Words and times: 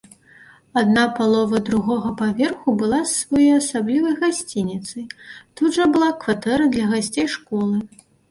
Адна 0.79 1.01
палова 1.17 1.59
другога 1.67 2.13
паверху 2.21 2.73
была 2.81 3.01
своеасаблівай 3.17 4.13
гасцініцай, 4.23 5.05
тут 5.61 5.69
жа 5.79 5.85
была 5.99 6.09
кватэра 6.23 6.65
для 6.77 6.85
гасцей 6.97 7.27
школы. 7.35 7.77